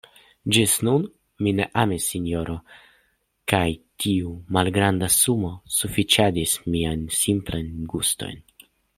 Ĝis 0.55 0.71
nun, 0.85 1.03
mi 1.47 1.51
ne 1.57 1.65
amis, 1.81 2.05
sinjoro, 2.13 2.55
kaj 3.53 3.61
tiu 4.05 4.31
malgranda 4.57 5.09
sumo 5.17 5.51
sufiĉadis 5.81 6.55
miajn 6.77 7.05
simplajn 7.19 7.69
gustojn. 7.93 8.41